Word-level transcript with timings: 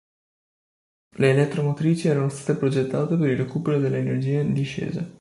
Le 1.19 1.27
elettromotrici 1.29 2.07
erano 2.07 2.27
state 2.29 2.57
progettate 2.57 3.15
per 3.17 3.29
il 3.29 3.37
recupero 3.37 3.77
dell'energia 3.77 4.39
in 4.41 4.51
discesa. 4.51 5.07